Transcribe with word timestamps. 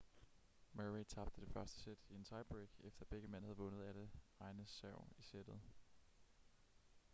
murray 0.73 1.03
tabte 1.07 1.41
det 1.41 1.49
første 1.53 1.79
sæt 1.81 1.97
i 2.09 2.13
en 2.15 2.23
tiebreak 2.23 2.69
efter 2.79 3.01
at 3.03 3.07
begge 3.07 3.27
mænd 3.27 3.43
havde 3.43 3.57
vundet 3.57 3.85
alle 3.85 4.09
egne 4.39 4.65
serv 4.67 5.07
i 5.17 5.21
sættet 5.21 5.61